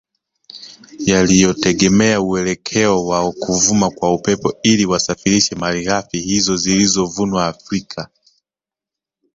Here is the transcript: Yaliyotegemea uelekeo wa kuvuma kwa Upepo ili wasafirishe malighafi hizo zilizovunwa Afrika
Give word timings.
Yaliyotegemea 0.99 2.21
uelekeo 2.21 3.05
wa 3.05 3.31
kuvuma 3.31 3.89
kwa 3.91 4.13
Upepo 4.15 4.53
ili 4.63 4.85
wasafirishe 4.85 5.55
malighafi 5.55 6.19
hizo 6.19 6.57
zilizovunwa 6.57 7.47
Afrika 7.47 8.09